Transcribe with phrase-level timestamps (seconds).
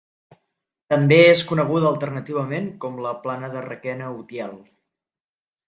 [0.93, 4.59] També és coneguda alternativament com la Plana de Requena-Utiel.